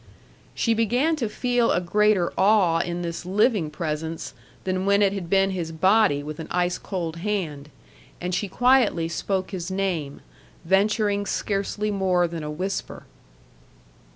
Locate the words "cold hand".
6.79-7.69